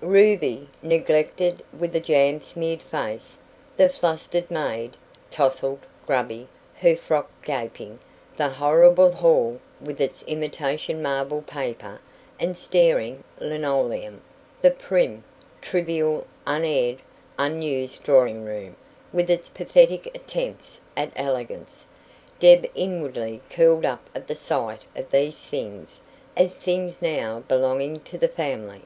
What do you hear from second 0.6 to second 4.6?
neglected, with a jam smeared face the flustered